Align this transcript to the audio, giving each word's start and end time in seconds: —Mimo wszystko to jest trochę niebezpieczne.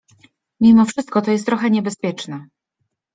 —Mimo 0.61 0.85
wszystko 0.85 1.21
to 1.21 1.31
jest 1.31 1.45
trochę 1.45 1.69
niebezpieczne. 1.69 2.45